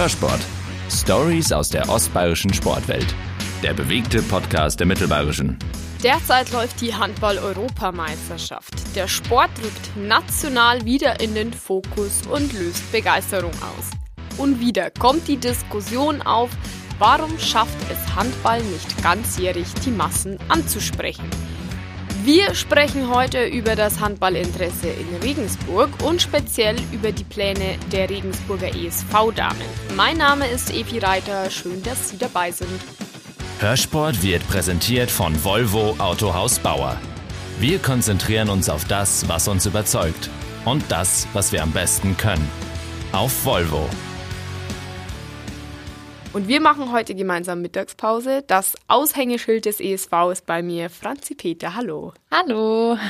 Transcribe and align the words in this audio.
Hörsport. 0.00 0.40
Stories 0.88 1.52
aus 1.52 1.68
der 1.68 1.86
ostbayerischen 1.90 2.54
Sportwelt. 2.54 3.14
Der 3.62 3.74
bewegte 3.74 4.22
Podcast 4.22 4.80
der 4.80 4.86
Mittelbayerischen. 4.86 5.58
Derzeit 6.02 6.50
läuft 6.52 6.80
die 6.80 6.94
Handball-Europameisterschaft. 6.94 8.96
Der 8.96 9.08
Sport 9.08 9.50
rückt 9.62 9.94
national 9.98 10.86
wieder 10.86 11.20
in 11.20 11.34
den 11.34 11.52
Fokus 11.52 12.26
und 12.26 12.50
löst 12.54 12.90
Begeisterung 12.90 13.50
aus. 13.50 13.90
Und 14.38 14.58
wieder 14.58 14.90
kommt 14.90 15.28
die 15.28 15.36
Diskussion 15.36 16.22
auf, 16.22 16.48
warum 16.98 17.38
schafft 17.38 17.76
es 17.92 18.16
Handball 18.16 18.62
nicht 18.62 19.02
ganzjährig, 19.02 19.66
die 19.84 19.90
Massen 19.90 20.38
anzusprechen? 20.48 21.28
Wir 22.22 22.54
sprechen 22.54 23.08
heute 23.08 23.46
über 23.46 23.76
das 23.76 23.98
Handballinteresse 23.98 24.88
in 24.88 25.22
Regensburg 25.22 25.88
und 26.04 26.20
speziell 26.20 26.76
über 26.92 27.12
die 27.12 27.24
Pläne 27.24 27.78
der 27.90 28.10
Regensburger 28.10 28.74
ESV-Damen. 28.74 29.62
Mein 29.96 30.18
Name 30.18 30.46
ist 30.46 30.70
Evi 30.70 30.98
Reiter, 30.98 31.48
schön, 31.50 31.82
dass 31.82 32.10
Sie 32.10 32.18
dabei 32.18 32.52
sind. 32.52 32.68
Hörsport 33.58 34.22
wird 34.22 34.46
präsentiert 34.48 35.10
von 35.10 35.34
Volvo 35.42 35.96
Autohaus 35.98 36.58
Bauer. 36.58 36.98
Wir 37.58 37.78
konzentrieren 37.78 38.50
uns 38.50 38.68
auf 38.68 38.84
das, 38.84 39.26
was 39.26 39.48
uns 39.48 39.64
überzeugt 39.64 40.28
und 40.66 40.84
das, 40.90 41.26
was 41.32 41.52
wir 41.52 41.62
am 41.62 41.72
besten 41.72 42.18
können. 42.18 42.46
Auf 43.12 43.46
Volvo. 43.46 43.88
Und 46.32 46.46
wir 46.46 46.60
machen 46.60 46.92
heute 46.92 47.16
gemeinsam 47.16 47.60
Mittagspause. 47.60 48.44
Das 48.46 48.76
Aushängeschild 48.86 49.64
des 49.64 49.80
ESV 49.80 50.12
ist 50.30 50.46
bei 50.46 50.62
mir 50.62 50.88
Franzi 50.88 51.34
Peter. 51.34 51.74
Hallo. 51.74 52.12
Hallo. 52.30 52.96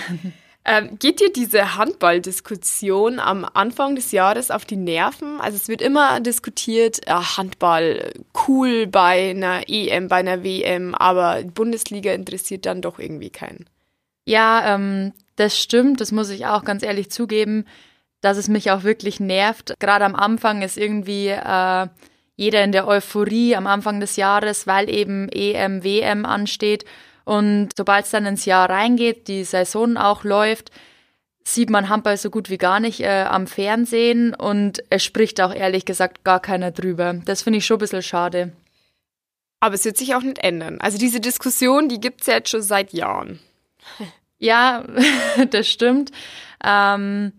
Ähm, 0.62 0.98
geht 0.98 1.20
dir 1.20 1.32
diese 1.32 1.78
Handballdiskussion 1.78 3.18
am 3.18 3.46
Anfang 3.54 3.94
des 3.94 4.12
Jahres 4.12 4.50
auf 4.50 4.66
die 4.66 4.76
Nerven? 4.76 5.40
Also 5.40 5.56
es 5.56 5.68
wird 5.68 5.80
immer 5.80 6.20
diskutiert, 6.20 7.00
äh, 7.08 7.12
Handball 7.12 8.12
cool 8.46 8.86
bei 8.86 9.30
einer 9.30 9.62
EM, 9.68 10.08
bei 10.08 10.16
einer 10.16 10.44
WM, 10.44 10.94
aber 10.94 11.42
Bundesliga 11.44 12.12
interessiert 12.12 12.66
dann 12.66 12.82
doch 12.82 12.98
irgendwie 12.98 13.30
keinen. 13.30 13.70
Ja, 14.26 14.74
ähm, 14.74 15.14
das 15.36 15.58
stimmt. 15.58 16.02
Das 16.02 16.12
muss 16.12 16.28
ich 16.28 16.44
auch 16.44 16.62
ganz 16.62 16.82
ehrlich 16.82 17.10
zugeben, 17.10 17.64
dass 18.20 18.36
es 18.36 18.48
mich 18.48 18.70
auch 18.70 18.82
wirklich 18.82 19.18
nervt. 19.18 19.72
Gerade 19.78 20.04
am 20.04 20.14
Anfang 20.14 20.60
ist 20.60 20.76
irgendwie 20.76 21.28
äh, 21.28 21.86
jeder 22.40 22.64
in 22.64 22.72
der 22.72 22.88
Euphorie 22.88 23.54
am 23.54 23.66
Anfang 23.66 24.00
des 24.00 24.16
Jahres, 24.16 24.66
weil 24.66 24.88
eben 24.88 25.28
EM, 25.28 25.84
WM 25.84 26.24
ansteht. 26.24 26.86
Und 27.24 27.68
sobald 27.76 28.06
es 28.06 28.12
dann 28.12 28.24
ins 28.24 28.46
Jahr 28.46 28.70
reingeht, 28.70 29.28
die 29.28 29.44
Saison 29.44 29.98
auch 29.98 30.24
läuft, 30.24 30.70
sieht 31.44 31.68
man 31.68 31.90
Handball 31.90 32.16
so 32.16 32.30
gut 32.30 32.48
wie 32.48 32.56
gar 32.56 32.80
nicht 32.80 33.00
äh, 33.00 33.26
am 33.28 33.46
Fernsehen 33.46 34.34
und 34.34 34.82
es 34.88 35.04
spricht 35.04 35.38
auch 35.42 35.54
ehrlich 35.54 35.84
gesagt 35.84 36.24
gar 36.24 36.40
keiner 36.40 36.70
drüber. 36.70 37.20
Das 37.26 37.42
finde 37.42 37.58
ich 37.58 37.66
schon 37.66 37.76
ein 37.76 37.80
bisschen 37.80 38.02
schade. 38.02 38.52
Aber 39.60 39.74
es 39.74 39.84
wird 39.84 39.98
sich 39.98 40.14
auch 40.14 40.22
nicht 40.22 40.38
ändern. 40.38 40.80
Also 40.80 40.96
diese 40.96 41.20
Diskussion, 41.20 41.90
die 41.90 42.00
gibt 42.00 42.22
es 42.22 42.28
ja 42.28 42.34
jetzt 42.34 42.48
schon 42.48 42.62
seit 42.62 42.92
Jahren. 42.94 43.38
Ja, 44.42 44.86
das 45.50 45.68
stimmt. 45.68 46.12
Ähm, 46.64 47.34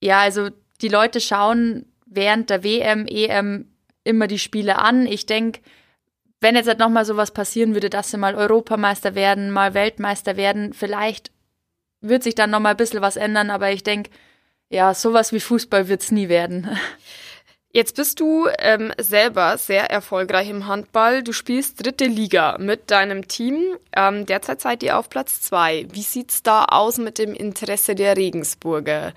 ja, 0.00 0.20
also 0.20 0.50
die 0.80 0.88
Leute 0.88 1.20
schauen 1.20 1.86
während 2.14 2.50
der 2.50 2.64
WM, 2.64 3.06
EM 3.06 3.66
immer 4.04 4.26
die 4.26 4.38
Spiele 4.38 4.78
an. 4.78 5.06
Ich 5.06 5.26
denke, 5.26 5.60
wenn 6.40 6.56
jetzt 6.56 6.68
halt 6.68 6.78
nochmal 6.78 7.04
sowas 7.04 7.30
passieren 7.30 7.74
würde, 7.74 7.90
dass 7.90 8.10
sie 8.10 8.18
mal 8.18 8.34
Europameister 8.34 9.14
werden, 9.14 9.50
mal 9.50 9.74
Weltmeister 9.74 10.36
werden, 10.36 10.72
vielleicht 10.72 11.30
wird 12.00 12.22
sich 12.22 12.34
dann 12.34 12.50
nochmal 12.50 12.72
ein 12.72 12.76
bisschen 12.76 13.00
was 13.00 13.16
ändern, 13.16 13.50
aber 13.50 13.72
ich 13.72 13.82
denke, 13.82 14.10
ja, 14.68 14.92
sowas 14.92 15.32
wie 15.32 15.40
Fußball 15.40 15.88
wird 15.88 16.02
es 16.02 16.10
nie 16.10 16.28
werden. 16.28 16.68
Jetzt 17.72 17.96
bist 17.96 18.20
du 18.20 18.46
ähm, 18.60 18.92
selber 18.98 19.58
sehr 19.58 19.90
erfolgreich 19.90 20.48
im 20.48 20.68
Handball. 20.68 21.24
Du 21.24 21.32
spielst 21.32 21.84
dritte 21.84 22.04
Liga 22.04 22.56
mit 22.58 22.92
deinem 22.92 23.26
Team. 23.26 23.76
Ähm, 23.96 24.26
derzeit 24.26 24.60
seid 24.60 24.84
ihr 24.84 24.96
auf 24.96 25.10
Platz 25.10 25.40
zwei. 25.40 25.88
Wie 25.90 26.02
sieht's 26.02 26.44
da 26.44 26.66
aus 26.66 26.98
mit 26.98 27.18
dem 27.18 27.34
Interesse 27.34 27.96
der 27.96 28.16
Regensburger? 28.16 29.12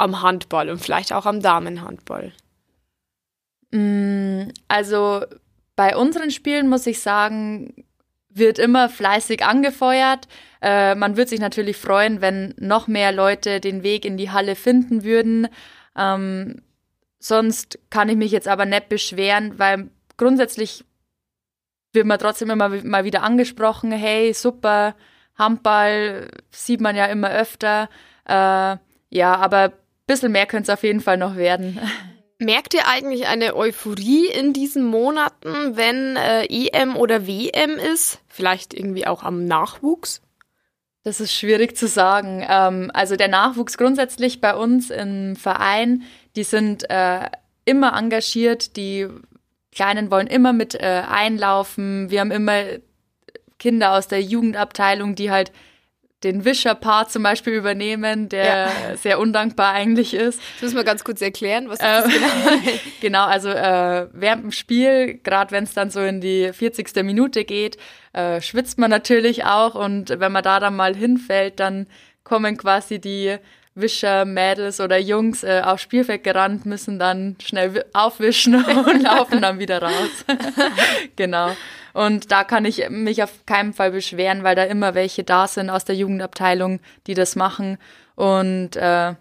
Am 0.00 0.22
Handball 0.22 0.70
und 0.70 0.78
vielleicht 0.78 1.12
auch 1.12 1.26
am 1.26 1.40
Damenhandball? 1.40 2.32
Mm, 3.70 4.48
also 4.68 5.24
bei 5.76 5.96
unseren 5.96 6.30
Spielen 6.30 6.68
muss 6.68 6.86
ich 6.86 7.00
sagen, 7.00 7.84
wird 8.28 8.58
immer 8.58 8.88
fleißig 8.88 9.44
angefeuert. 9.44 10.28
Äh, 10.62 10.94
man 10.94 11.16
würde 11.16 11.30
sich 11.30 11.40
natürlich 11.40 11.76
freuen, 11.76 12.20
wenn 12.20 12.54
noch 12.58 12.86
mehr 12.86 13.12
Leute 13.12 13.60
den 13.60 13.82
Weg 13.82 14.04
in 14.04 14.16
die 14.16 14.30
Halle 14.30 14.56
finden 14.56 15.04
würden. 15.04 15.48
Ähm, 15.96 16.62
sonst 17.18 17.78
kann 17.90 18.08
ich 18.08 18.16
mich 18.16 18.32
jetzt 18.32 18.48
aber 18.48 18.66
nicht 18.66 18.88
beschweren, 18.88 19.58
weil 19.58 19.90
grundsätzlich 20.16 20.84
wird 21.92 22.06
man 22.06 22.18
trotzdem 22.18 22.50
immer 22.50 22.68
mal 22.68 23.04
wieder 23.04 23.22
angesprochen, 23.22 23.90
hey, 23.90 24.32
super, 24.32 24.94
Handball 25.36 26.30
sieht 26.50 26.80
man 26.80 26.94
ja 26.94 27.06
immer 27.06 27.30
öfter. 27.30 27.88
Äh, 28.26 28.76
ja, 29.10 29.34
aber 29.34 29.72
bisschen 30.10 30.32
mehr 30.32 30.46
könnte 30.46 30.72
es 30.72 30.76
auf 30.76 30.82
jeden 30.82 31.00
Fall 31.00 31.16
noch 31.16 31.36
werden. 31.36 31.78
Merkt 32.38 32.74
ihr 32.74 32.88
eigentlich 32.88 33.26
eine 33.26 33.54
Euphorie 33.54 34.26
in 34.26 34.52
diesen 34.52 34.84
Monaten, 34.84 35.76
wenn 35.76 36.16
äh, 36.16 36.46
EM 36.46 36.96
oder 36.96 37.26
WM 37.26 37.78
ist? 37.78 38.20
Vielleicht 38.28 38.74
irgendwie 38.74 39.06
auch 39.06 39.22
am 39.22 39.44
Nachwuchs? 39.44 40.22
Das 41.04 41.20
ist 41.20 41.32
schwierig 41.32 41.76
zu 41.76 41.86
sagen. 41.86 42.44
Ähm, 42.48 42.90
also 42.92 43.16
der 43.16 43.28
Nachwuchs 43.28 43.78
grundsätzlich 43.78 44.40
bei 44.40 44.54
uns 44.54 44.90
im 44.90 45.36
Verein, 45.36 46.02
die 46.34 46.44
sind 46.44 46.88
äh, 46.90 47.28
immer 47.64 47.96
engagiert, 47.96 48.76
die 48.76 49.06
Kleinen 49.72 50.10
wollen 50.10 50.26
immer 50.26 50.52
mit 50.52 50.74
äh, 50.74 51.02
einlaufen. 51.08 52.10
Wir 52.10 52.20
haben 52.20 52.32
immer 52.32 52.64
Kinder 53.58 53.92
aus 53.92 54.08
der 54.08 54.22
Jugendabteilung, 54.22 55.14
die 55.14 55.30
halt 55.30 55.52
den 56.22 56.44
Wischer-Part 56.44 57.10
zum 57.10 57.22
Beispiel 57.22 57.54
übernehmen, 57.54 58.28
der 58.28 58.44
ja. 58.44 58.96
sehr 58.96 59.18
undankbar 59.18 59.72
eigentlich 59.72 60.12
ist. 60.12 60.38
Das 60.54 60.62
müssen 60.62 60.76
wir 60.76 60.84
ganz 60.84 61.02
kurz 61.02 61.22
erklären, 61.22 61.68
was 61.68 61.78
ist 61.78 61.82
das 61.82 62.04
ähm, 62.04 62.10
genau? 62.10 62.78
genau, 63.00 63.24
also 63.24 63.48
äh, 63.48 64.06
während 64.12 64.44
dem 64.44 64.52
Spiel, 64.52 65.20
gerade 65.22 65.50
wenn 65.50 65.64
es 65.64 65.72
dann 65.72 65.90
so 65.90 66.00
in 66.00 66.20
die 66.20 66.52
40. 66.52 66.94
Minute 67.04 67.44
geht, 67.44 67.78
äh, 68.12 68.40
schwitzt 68.40 68.78
man 68.78 68.90
natürlich 68.90 69.44
auch 69.44 69.74
und 69.74 70.10
wenn 70.10 70.32
man 70.32 70.42
da 70.42 70.60
dann 70.60 70.76
mal 70.76 70.94
hinfällt, 70.94 71.58
dann 71.58 71.86
kommen 72.22 72.56
quasi 72.58 73.00
die 73.00 73.38
Wischer, 73.74 74.24
Mädels 74.24 74.80
oder 74.80 74.98
Jungs 74.98 75.42
äh, 75.42 75.62
aufs 75.64 75.82
Spielfeld 75.82 76.24
gerannt, 76.24 76.66
müssen 76.66 76.98
dann 76.98 77.36
schnell 77.42 77.84
aufwischen 77.92 78.54
und 78.64 79.02
laufen 79.02 79.40
dann 79.40 79.58
wieder 79.58 79.80
raus. 79.80 80.24
genau. 81.16 81.52
Und 81.92 82.30
da 82.32 82.44
kann 82.44 82.64
ich 82.64 82.88
mich 82.90 83.22
auf 83.22 83.46
keinen 83.46 83.72
Fall 83.72 83.90
beschweren, 83.90 84.42
weil 84.42 84.54
da 84.54 84.64
immer 84.64 84.94
welche 84.94 85.24
da 85.24 85.46
sind 85.48 85.70
aus 85.70 85.84
der 85.84 85.96
Jugendabteilung, 85.96 86.80
die 87.06 87.14
das 87.14 87.36
machen. 87.36 87.78
Und 88.14 88.76
äh, 88.76 89.14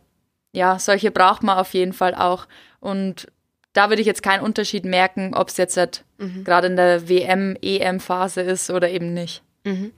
ja, 0.51 0.79
solche 0.79 1.11
braucht 1.11 1.43
man 1.43 1.57
auf 1.57 1.73
jeden 1.73 1.93
Fall 1.93 2.15
auch. 2.15 2.47
Und 2.79 3.27
da 3.73 3.89
würde 3.89 4.01
ich 4.01 4.07
jetzt 4.07 4.23
keinen 4.23 4.43
Unterschied 4.43 4.85
merken, 4.85 5.33
ob 5.35 5.49
es 5.49 5.57
jetzt 5.57 5.77
halt 5.77 6.03
mhm. 6.17 6.43
gerade 6.43 6.67
in 6.67 6.75
der 6.75 7.07
WM, 7.07 7.55
EM-Phase 7.61 8.41
ist 8.41 8.69
oder 8.69 8.89
eben 8.89 9.13
nicht. 9.13 9.43
Mhm. 9.63 9.91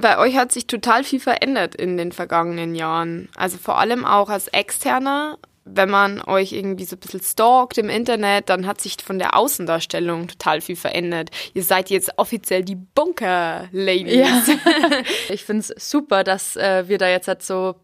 Bei 0.00 0.18
euch 0.18 0.36
hat 0.36 0.50
sich 0.50 0.66
total 0.66 1.04
viel 1.04 1.20
verändert 1.20 1.74
in 1.74 1.96
den 1.98 2.12
vergangenen 2.12 2.74
Jahren. 2.74 3.28
Also 3.36 3.58
vor 3.58 3.78
allem 3.78 4.04
auch 4.04 4.30
als 4.30 4.48
Externer 4.48 5.38
wenn 5.64 5.88
man 5.88 6.20
euch 6.20 6.52
irgendwie 6.52 6.84
so 6.84 6.96
ein 6.96 7.00
bisschen 7.00 7.22
stalkt 7.22 7.78
im 7.78 7.88
Internet, 7.88 8.50
dann 8.50 8.66
hat 8.66 8.80
sich 8.80 8.96
von 9.02 9.18
der 9.18 9.36
Außendarstellung 9.36 10.28
total 10.28 10.60
viel 10.60 10.76
verändert. 10.76 11.30
Ihr 11.54 11.62
seid 11.62 11.90
jetzt 11.90 12.18
offiziell 12.18 12.64
die 12.64 12.76
Bunker-Ladies. 12.76 14.46
Ja. 14.46 14.58
ich 15.30 15.44
finde 15.44 15.60
es 15.60 15.90
super, 15.90 16.22
dass 16.22 16.56
äh, 16.56 16.86
wir 16.88 16.98
da 16.98 17.08
jetzt 17.08 17.28
halt 17.28 17.42
so 17.42 17.76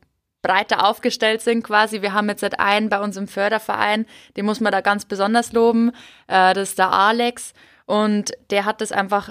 breiter 0.42 0.86
aufgestellt 0.86 1.40
sind 1.40 1.62
quasi. 1.62 2.02
Wir 2.02 2.12
haben 2.12 2.28
jetzt 2.28 2.42
halt 2.42 2.60
einen 2.60 2.88
bei 2.88 3.00
uns 3.00 3.16
im 3.16 3.28
Förderverein, 3.28 4.06
den 4.36 4.46
muss 4.46 4.60
man 4.60 4.72
da 4.72 4.80
ganz 4.80 5.04
besonders 5.04 5.52
loben. 5.52 5.90
Äh, 6.28 6.54
das 6.54 6.70
ist 6.70 6.78
der 6.78 6.92
Alex 6.92 7.54
und 7.86 8.32
der 8.50 8.66
hat 8.66 8.80
das 8.80 8.92
einfach 8.92 9.30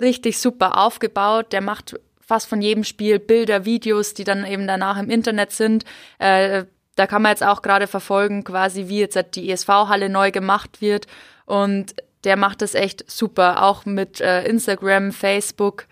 richtig 0.00 0.38
super 0.38 0.78
aufgebaut. 0.78 1.52
Der 1.52 1.60
macht 1.60 1.96
fast 2.20 2.48
von 2.48 2.62
jedem 2.62 2.84
Spiel 2.84 3.18
Bilder, 3.18 3.64
Videos, 3.64 4.14
die 4.14 4.24
dann 4.24 4.46
eben 4.46 4.66
danach 4.66 4.98
im 4.98 5.10
Internet 5.10 5.52
sind. 5.52 5.84
Äh, 6.18 6.64
da 6.94 7.06
kann 7.06 7.22
man 7.22 7.30
jetzt 7.30 7.42
auch 7.42 7.62
gerade 7.62 7.86
verfolgen, 7.86 8.44
quasi 8.44 8.88
wie 8.88 9.00
jetzt 9.00 9.18
die 9.34 9.50
ESV-Halle 9.50 10.08
neu 10.08 10.30
gemacht 10.30 10.80
wird. 10.80 11.06
Und 11.46 11.94
der 12.24 12.36
macht 12.36 12.62
das 12.62 12.74
echt 12.74 13.10
super, 13.10 13.64
auch 13.64 13.84
mit 13.84 14.20
äh, 14.20 14.44
Instagram, 14.44 15.12
Facebook. 15.12 15.86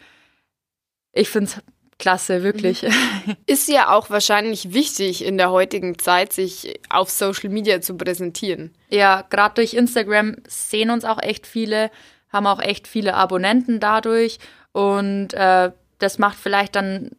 Ich 1.12 1.28
finde 1.28 1.50
es 1.50 1.62
klasse, 1.98 2.42
wirklich. 2.42 2.82
Mhm. 2.82 3.36
Ist 3.46 3.68
ja 3.68 3.94
auch 3.94 4.10
wahrscheinlich 4.10 4.72
wichtig 4.72 5.24
in 5.24 5.38
der 5.38 5.50
heutigen 5.50 5.98
Zeit, 5.98 6.32
sich 6.32 6.80
auf 6.88 7.10
Social 7.10 7.50
Media 7.50 7.80
zu 7.80 7.96
präsentieren. 7.96 8.72
Ja, 8.88 9.22
gerade 9.28 9.54
durch 9.56 9.74
Instagram 9.74 10.36
sehen 10.48 10.90
uns 10.90 11.04
auch 11.04 11.22
echt 11.22 11.46
viele, 11.46 11.90
haben 12.32 12.46
auch 12.46 12.60
echt 12.60 12.88
viele 12.88 13.14
Abonnenten 13.14 13.80
dadurch. 13.80 14.38
Und 14.72 15.34
äh, 15.34 15.72
das 15.98 16.18
macht 16.18 16.38
vielleicht 16.38 16.76
dann 16.76 17.10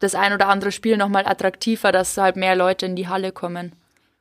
das 0.00 0.14
ein 0.14 0.32
oder 0.32 0.48
andere 0.48 0.72
Spiel 0.72 0.96
nochmal 0.96 1.26
attraktiver, 1.26 1.92
dass 1.92 2.16
halt 2.16 2.36
mehr 2.36 2.56
Leute 2.56 2.86
in 2.86 2.96
die 2.96 3.08
Halle 3.08 3.32
kommen. 3.32 3.72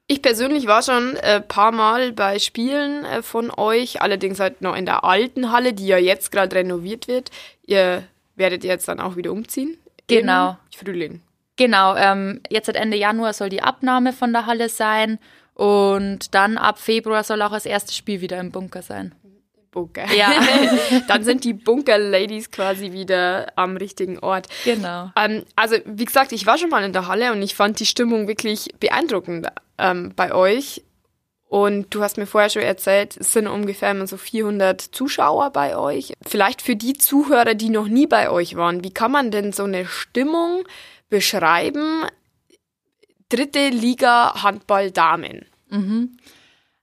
Ich 0.08 0.22
persönlich 0.22 0.68
war 0.68 0.82
schon 0.84 1.18
ein 1.18 1.18
äh, 1.18 1.42
paar 1.42 1.72
Mal 1.72 2.14
bei 2.14 2.40
Spielen 2.40 3.04
äh, 3.04 3.22
von 3.22 3.52
euch, 3.52 4.02
allerdings 4.02 4.40
halt 4.40 4.62
noch 4.62 4.76
in 4.76 4.86
der 4.86 5.04
alten 5.04 5.52
Halle, 5.52 5.74
die 5.74 5.88
ja 5.88 5.98
jetzt 5.98 6.32
gerade 6.32 6.56
renoviert 6.56 7.10
wird. 7.10 7.30
Ihr 7.66 8.04
werdet 8.36 8.64
jetzt 8.64 8.88
dann 8.88 9.02
auch 9.02 9.18
wieder 9.18 9.34
umziehen? 9.34 9.78
Genau. 10.08 10.58
Frühling. 10.74 11.22
Genau, 11.58 11.96
ähm, 11.96 12.40
jetzt 12.50 12.68
seit 12.68 12.76
Ende 12.76 12.96
Januar 12.96 13.34
soll 13.34 13.50
die 13.50 13.64
Abnahme 13.64 14.14
von 14.14 14.32
der 14.32 14.46
Halle 14.46 14.70
sein 14.70 15.20
und 15.56 16.34
dann 16.36 16.58
ab 16.58 16.80
Februar 16.80 17.24
soll 17.24 17.42
auch 17.42 17.52
das 17.52 17.66
erste 17.66 17.94
Spiel 17.94 18.22
wieder 18.22 18.40
im 18.40 18.52
Bunker 18.52 18.84
sein. 18.84 19.14
Bunker. 19.72 20.06
Ja. 20.14 20.32
dann 21.08 21.24
sind 21.24 21.44
die 21.44 21.54
Bunker-Ladies 21.54 22.52
quasi 22.52 22.92
wieder 22.92 23.52
am 23.56 23.78
richtigen 23.78 24.20
Ort. 24.20 24.48
Genau. 24.66 25.12
Ähm, 25.16 25.44
also, 25.56 25.78
wie 25.86 26.06
gesagt, 26.06 26.32
ich 26.32 26.46
war 26.46 26.58
schon 26.58 26.70
mal 26.70 26.84
in 26.84 26.94
der 26.94 27.08
Halle 27.08 27.32
und 27.32 27.42
ich 27.42 27.56
fand 27.56 27.80
die 27.80 27.86
Stimmung 27.86 28.28
wirklich 28.28 28.70
beeindruckend 28.80 29.48
ähm, 29.78 30.14
bei 30.16 30.34
euch. 30.34 30.84
Und 31.50 31.94
du 31.96 32.04
hast 32.04 32.18
mir 32.18 32.26
vorher 32.26 32.50
schon 32.50 32.62
erzählt, 32.62 33.16
es 33.16 33.32
sind 33.32 33.48
ungefähr 33.48 33.92
immer 33.92 34.06
so 34.06 34.18
400 34.18 34.82
Zuschauer 34.82 35.52
bei 35.52 35.78
euch. 35.78 36.14
Vielleicht 36.26 36.62
für 36.62 36.76
die 36.76 36.94
Zuhörer, 36.94 37.54
die 37.54 37.70
noch 37.70 37.88
nie 37.88 38.06
bei 38.06 38.30
euch 38.30 38.56
waren, 38.58 38.84
wie 38.84 38.94
kann 38.94 39.12
man 39.12 39.32
denn 39.32 39.54
so 39.54 39.64
eine 39.64 39.86
Stimmung 39.86 40.64
beschreiben? 41.10 42.04
Dritte 43.30 43.70
Liga 43.70 44.44
Handball 44.44 44.92
Damen. 44.92 45.46
Mhm. 45.70 46.18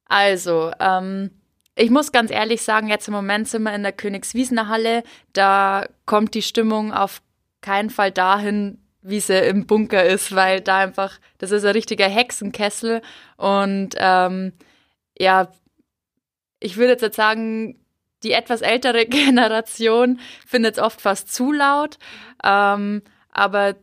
Also, 0.06 0.72
ähm, 0.80 1.30
ich 1.76 1.90
muss 1.90 2.12
ganz 2.12 2.30
ehrlich 2.30 2.62
sagen, 2.62 2.88
jetzt 2.88 3.08
im 3.08 3.14
Moment 3.14 3.48
sind 3.48 3.64
wir 3.64 3.74
in 3.74 3.82
der 3.82 3.92
Königswiesener 3.92 4.68
Halle. 4.68 5.02
Da 5.32 5.86
kommt 6.06 6.34
die 6.34 6.42
Stimmung 6.42 6.92
auf 6.92 7.20
keinen 7.60 7.90
Fall 7.90 8.12
dahin, 8.12 8.78
wie 9.02 9.20
sie 9.20 9.38
im 9.38 9.66
Bunker 9.66 10.04
ist, 10.04 10.34
weil 10.34 10.60
da 10.60 10.78
einfach, 10.78 11.18
das 11.38 11.50
ist 11.50 11.64
ein 11.64 11.72
richtiger 11.72 12.08
Hexenkessel. 12.08 13.02
Und 13.36 13.90
ähm, 13.98 14.52
ja, 15.18 15.48
ich 16.60 16.76
würde 16.76 16.96
jetzt 17.00 17.16
sagen, 17.16 17.78
die 18.22 18.32
etwas 18.32 18.62
ältere 18.62 19.06
Generation 19.06 20.20
findet 20.46 20.76
es 20.76 20.82
oft 20.82 21.00
fast 21.00 21.32
zu 21.34 21.52
laut. 21.52 21.98
Ähm, 22.44 23.02
aber 23.30 23.74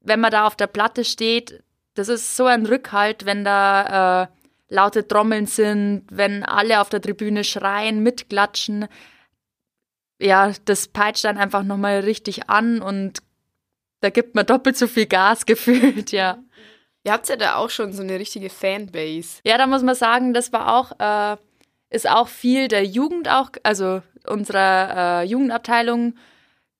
wenn 0.00 0.20
man 0.20 0.30
da 0.30 0.46
auf 0.46 0.56
der 0.56 0.68
Platte 0.68 1.04
steht, 1.04 1.62
das 1.94 2.08
ist 2.08 2.36
so 2.36 2.46
ein 2.46 2.66
Rückhalt, 2.66 3.26
wenn 3.26 3.44
da 3.44 4.22
äh, 4.22 4.26
laute 4.72 5.06
Trommeln 5.06 5.46
sind, 5.46 6.04
wenn 6.10 6.42
alle 6.42 6.80
auf 6.80 6.88
der 6.88 7.02
Tribüne 7.02 7.44
schreien, 7.44 8.02
mitklatschen. 8.02 8.86
Ja, 10.20 10.52
das 10.64 10.88
peitscht 10.88 11.24
dann 11.24 11.36
einfach 11.36 11.62
nochmal 11.62 12.00
richtig 12.00 12.48
an 12.48 12.80
und 12.80 13.20
da 14.00 14.10
gibt 14.10 14.34
man 14.34 14.46
doppelt 14.46 14.76
so 14.76 14.86
viel 14.86 15.06
Gas 15.06 15.46
gefühlt, 15.46 16.10
ja. 16.10 16.38
Ihr 17.04 17.12
habt 17.12 17.28
ja 17.28 17.36
da 17.36 17.56
auch 17.56 17.70
schon 17.70 17.92
so 17.92 18.02
eine 18.02 18.18
richtige 18.18 18.48
Fanbase. 18.48 19.40
Ja, 19.44 19.58
da 19.58 19.66
muss 19.66 19.82
man 19.82 19.94
sagen, 19.94 20.32
das 20.32 20.52
war 20.52 20.74
auch, 20.74 20.92
äh, 20.98 21.36
ist 21.90 22.08
auch 22.08 22.28
viel 22.28 22.68
der 22.68 22.84
Jugend 22.84 23.28
auch, 23.28 23.50
also 23.64 24.02
unserer 24.26 25.22
äh, 25.22 25.26
Jugendabteilung 25.26 26.14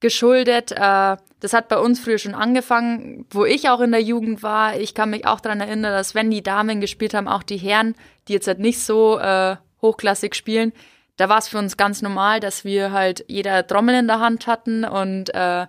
geschuldet. 0.02 0.72
Äh, 0.72 1.16
das 1.40 1.54
hat 1.54 1.68
bei 1.68 1.78
uns 1.78 1.98
früher 1.98 2.18
schon 2.18 2.34
angefangen, 2.34 3.24
wo 3.30 3.46
ich 3.46 3.70
auch 3.70 3.80
in 3.80 3.92
der 3.92 4.02
Jugend 4.02 4.42
war. 4.42 4.76
Ich 4.76 4.94
kann 4.94 5.10
mich 5.10 5.26
auch 5.26 5.40
daran 5.40 5.60
erinnern, 5.60 5.92
dass 5.92 6.14
wenn 6.14 6.30
die 6.30 6.42
Damen 6.42 6.82
gespielt 6.82 7.14
haben, 7.14 7.26
auch 7.26 7.42
die 7.42 7.56
Herren, 7.56 7.94
die 8.28 8.34
jetzt 8.34 8.46
halt 8.46 8.58
nicht 8.58 8.80
so 8.80 9.18
äh, 9.18 9.56
hochklassig 9.80 10.34
spielen, 10.34 10.72
da 11.16 11.28
war 11.28 11.38
es 11.38 11.48
für 11.48 11.58
uns 11.58 11.76
ganz 11.76 12.02
normal, 12.02 12.40
dass 12.40 12.64
wir 12.64 12.92
halt 12.92 13.24
jeder 13.28 13.66
Trommel 13.66 13.94
in 13.94 14.06
der 14.06 14.20
Hand 14.20 14.46
hatten 14.46 14.84
und 14.84 15.34
äh, 15.34 15.66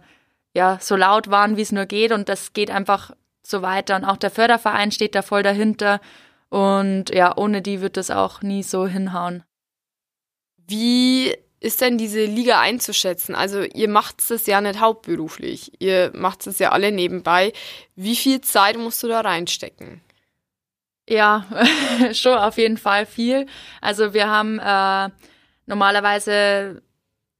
ja, 0.54 0.78
so 0.80 0.96
laut 0.96 1.30
waren, 1.30 1.58
wie 1.58 1.62
es 1.62 1.72
nur 1.72 1.86
geht. 1.86 2.12
Und 2.12 2.30
das 2.30 2.54
geht 2.54 2.70
einfach 2.70 3.12
so 3.42 3.62
weiter. 3.62 3.96
Und 3.96 4.06
auch 4.06 4.18
der 4.18 4.32
Förderverein 4.32 4.92
steht 4.92 5.16
da 5.16 5.22
voll 5.22 5.44
dahinter. 5.44 6.00
Und 6.50 7.10
ja, 7.10 7.36
ohne 7.36 7.62
die 7.62 7.82
wird 7.82 7.98
das 7.98 8.12
auch 8.12 8.42
nie 8.42 8.64
so 8.64 8.88
hinhauen. 8.88 9.44
Wie 10.58 11.36
ist 11.64 11.80
denn 11.80 11.98
diese 11.98 12.26
Liga 12.26 12.60
einzuschätzen? 12.60 13.36
Also 13.36 13.62
ihr 13.64 13.88
macht 13.88 14.30
es 14.30 14.46
ja 14.46 14.60
nicht 14.60 14.82
hauptberuflich. 14.82 15.72
Ihr 15.80 16.12
macht 16.14 16.46
es 16.46 16.60
ja 16.60 16.74
alle 16.74 16.92
nebenbei. 16.92 17.54
Wie 17.96 18.18
viel 18.18 18.42
Zeit 18.42 18.78
musst 18.78 19.02
du 19.02 19.08
da 19.08 19.22
reinstecken? 19.22 20.02
Ja, 21.08 21.46
schon 22.14 22.38
auf 22.38 22.58
jeden 22.58 22.78
Fall 22.78 23.06
viel. 23.06 23.46
Also 23.80 24.14
wir 24.14 24.28
haben 24.28 24.60
äh, 24.60 25.10
normalerweise 25.66 26.82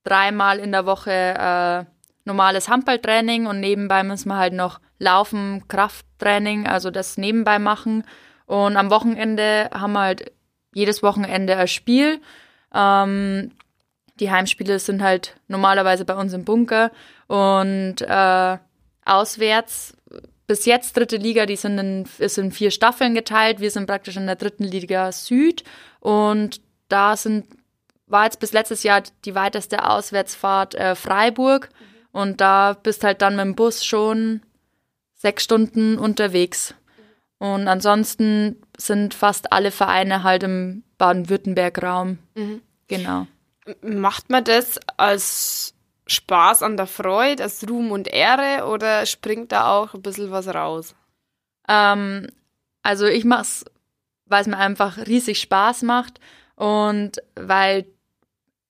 dreimal 0.06 0.60
in 0.60 0.72
der 0.72 0.86
Woche 0.86 1.12
äh, 1.12 1.86
normales 2.24 2.70
Handballtraining 2.70 3.46
und 3.46 3.60
nebenbei 3.60 4.04
müssen 4.04 4.30
wir 4.30 4.38
halt 4.38 4.54
noch 4.54 4.80
Laufen, 5.00 5.68
Krafttraining, 5.68 6.66
also 6.66 6.92
das 6.92 7.18
nebenbei 7.18 7.60
machen. 7.60 8.06
Und 8.46 8.78
am 8.78 8.90
Wochenende 8.90 9.70
haben 9.74 9.94
wir 9.94 10.00
halt 10.00 10.32
jedes 10.74 11.04
Wochenende 11.04 11.58
ein 11.58 11.68
Spiel. 11.68 12.22
Ähm, 12.74 13.52
die 14.20 14.32
Heimspiele 14.32 14.80
sind 14.80 15.02
halt 15.02 15.36
normalerweise 15.48 16.06
bei 16.06 16.16
uns 16.16 16.34
im 16.34 16.46
Bunker 16.46 16.92
und 17.28 18.02
äh, 18.02 18.58
auswärts 19.06 19.96
bis 20.46 20.66
jetzt 20.66 20.96
dritte 20.98 21.18
Liga, 21.18 21.46
die 21.46 21.56
sind 21.56 21.80
in, 21.80 22.06
ist 22.20 22.38
in 22.38 22.52
vier 22.52 22.70
Staffeln 22.70 23.16
geteilt. 23.16 23.60
Wir 23.60 23.72
sind 23.72 23.88
praktisch 23.88 24.18
in 24.18 24.28
der 24.28 24.36
dritten 24.36 24.66
Liga 24.66 25.12
Süd 25.12 25.64
und 26.00 26.62
da 26.90 27.16
sind 27.16 27.46
war 28.14 28.26
jetzt 28.26 28.40
bis 28.40 28.54
letztes 28.54 28.84
Jahr 28.84 29.04
die 29.26 29.36
weiteste 29.36 29.90
Auswärtsfahrt 29.90 30.76
äh, 30.76 30.96
Freiburg. 30.96 31.70
Mhm. 31.72 32.20
Und 32.20 32.42
da 32.42 32.74
bist 32.74 33.04
halt 33.04 33.22
dann 33.22 33.36
mit 33.36 33.46
dem 33.46 33.56
Bus 33.56 33.84
schon 33.84 34.42
sechs 35.16 35.44
Stunden 35.44 35.98
unterwegs. 35.98 36.76
Und 37.40 37.68
ansonsten 37.68 38.62
sind 38.78 39.14
fast 39.14 39.52
alle 39.52 39.72
Vereine 39.72 40.24
halt 40.24 40.44
im 40.44 40.84
Baden-Württemberg-Raum. 40.98 42.20
Mhm. 42.36 42.62
Genau. 42.88 43.28
Macht 43.82 44.30
man 44.30 44.44
das 44.44 44.80
als 44.98 45.74
Spaß 46.08 46.64
an 46.64 46.78
der 46.78 46.88
Freude, 46.88 47.44
als 47.44 47.68
Ruhm 47.68 47.92
und 47.92 48.08
Ehre 48.08 48.68
oder 48.68 49.06
springt 49.06 49.52
da 49.52 49.72
auch 49.72 49.94
ein 49.94 50.02
bisschen 50.02 50.32
was 50.32 50.48
raus? 50.48 50.96
Ähm, 51.68 52.28
also 52.82 53.06
ich 53.06 53.24
mache 53.24 53.44
es, 53.44 53.66
weil 54.26 54.42
es 54.42 54.48
mir 54.48 54.58
einfach 54.58 54.98
riesig 55.08 55.40
Spaß 55.40 55.84
macht 55.84 56.20
und 56.56 57.22
weil 57.36 57.86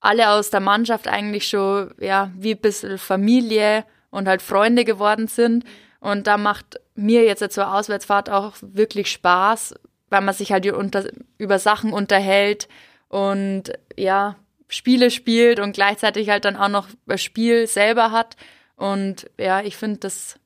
alle 0.00 0.30
aus 0.30 0.50
der 0.50 0.60
Mannschaft 0.60 1.08
eigentlich 1.08 1.48
schon, 1.48 1.92
ja, 1.98 2.30
wie 2.36 2.52
ein 2.52 2.60
bisschen 2.60 2.98
Familie 2.98 3.84
und 4.10 4.28
halt 4.28 4.42
Freunde 4.42 4.84
geworden 4.84 5.28
sind. 5.28 5.64
Und 5.98 6.26
da 6.26 6.36
macht 6.36 6.78
mir 6.94 7.24
jetzt 7.24 7.52
zur 7.52 7.74
Auswärtsfahrt 7.74 8.28
auch 8.28 8.54
wirklich 8.60 9.10
Spaß, 9.10 9.74
weil 10.10 10.20
man 10.20 10.34
sich 10.34 10.52
halt 10.52 10.70
unter, 10.70 11.04
über 11.38 11.58
Sachen 11.58 11.92
unterhält 11.92 12.68
und 13.08 13.72
ja, 13.96 14.36
Spiele 14.74 15.10
spielt 15.10 15.60
und 15.60 15.72
gleichzeitig 15.72 16.28
halt 16.28 16.44
dann 16.44 16.56
auch 16.56 16.68
noch 16.68 16.88
ein 17.06 17.18
Spiel 17.18 17.66
selber 17.66 18.10
hat. 18.10 18.36
Und 18.76 19.30
ja, 19.38 19.62
ich 19.62 19.76
finde, 19.76 20.00
das 20.00 20.38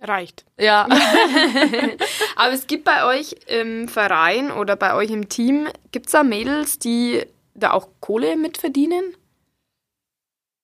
reicht. 0.00 0.44
Ja. 0.58 0.88
Aber 2.36 2.52
es 2.52 2.66
gibt 2.66 2.84
bei 2.84 3.04
euch 3.04 3.36
im 3.46 3.88
Verein 3.88 4.50
oder 4.50 4.76
bei 4.76 4.94
euch 4.94 5.10
im 5.10 5.28
Team, 5.28 5.68
gibt 5.90 6.06
es 6.06 6.12
da 6.12 6.22
Mädels, 6.22 6.78
die 6.78 7.24
da 7.54 7.72
auch 7.72 7.88
Kohle 8.00 8.36
mitverdienen? 8.36 9.16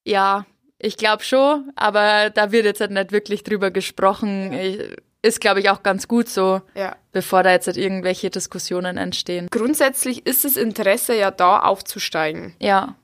Ja, 0.04 0.46
ich 0.78 0.96
glaube 0.96 1.22
schon, 1.25 1.70
aber 1.76 2.30
da 2.30 2.52
wird 2.52 2.64
jetzt 2.64 2.80
halt 2.80 2.92
nicht 2.92 3.12
wirklich 3.12 3.42
drüber 3.42 3.70
gesprochen. 3.70 4.52
Ja. 4.52 4.96
Ist, 5.20 5.40
glaube 5.40 5.58
ich, 5.58 5.68
auch 5.68 5.82
ganz 5.82 6.06
gut 6.06 6.28
so, 6.28 6.62
ja. 6.76 6.94
bevor 7.10 7.42
da 7.42 7.50
jetzt 7.50 7.66
halt 7.66 7.76
irgendwelche 7.76 8.30
Diskussionen 8.30 8.96
entstehen. 8.96 9.48
Grundsätzlich 9.50 10.25
ist 10.25 10.44
das 10.44 10.56
Interesse 10.56 11.16
ja 11.16 11.32
da, 11.32 11.58
aufzusteigen. 11.58 12.54
Ja, 12.60 12.94